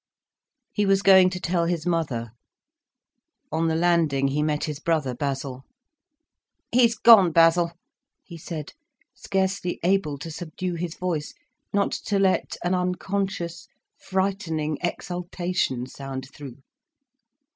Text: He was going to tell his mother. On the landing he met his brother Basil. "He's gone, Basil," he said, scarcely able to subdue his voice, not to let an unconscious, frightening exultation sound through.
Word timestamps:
He 0.73 0.87
was 0.87 1.03
going 1.03 1.29
to 1.29 1.39
tell 1.39 1.65
his 1.67 1.85
mother. 1.85 2.31
On 3.51 3.67
the 3.67 3.75
landing 3.75 4.29
he 4.29 4.41
met 4.41 4.63
his 4.63 4.79
brother 4.79 5.13
Basil. 5.13 5.63
"He's 6.71 6.95
gone, 6.97 7.31
Basil," 7.31 7.73
he 8.23 8.35
said, 8.35 8.73
scarcely 9.13 9.79
able 9.83 10.17
to 10.17 10.31
subdue 10.31 10.73
his 10.73 10.95
voice, 10.95 11.35
not 11.71 11.91
to 12.07 12.17
let 12.17 12.57
an 12.63 12.73
unconscious, 12.73 13.67
frightening 13.95 14.79
exultation 14.81 15.85
sound 15.85 16.27
through. 16.33 16.57